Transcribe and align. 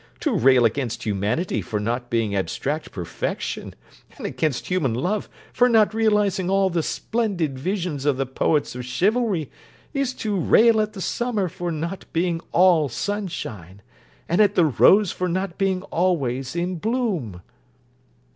To 0.21 0.33
rail 0.33 0.65
against 0.65 1.03
humanity 1.03 1.61
for 1.61 1.79
not 1.79 2.09
being 2.09 2.33
abstract 2.35 2.91
perfection, 2.91 3.75
and 4.17 4.25
against 4.25 4.65
human 4.65 4.95
love 4.95 5.29
for 5.53 5.69
not 5.69 5.93
realising 5.93 6.49
all 6.49 6.71
the 6.71 6.81
splendid 6.81 7.59
visions 7.59 8.03
of 8.03 8.17
the 8.17 8.25
poets 8.25 8.73
of 8.73 8.83
chivalry, 8.83 9.51
is 9.93 10.15
to 10.15 10.35
rail 10.39 10.81
at 10.81 10.93
the 10.93 11.01
summer 11.01 11.47
for 11.47 11.71
not 11.71 12.05
being 12.13 12.41
all 12.51 12.89
sunshine, 12.89 13.83
and 14.27 14.41
at 14.41 14.55
the 14.55 14.65
rose 14.65 15.11
for 15.11 15.29
not 15.29 15.59
being 15.59 15.83
always 15.83 16.55
in 16.55 16.77
bloom. 16.77 17.39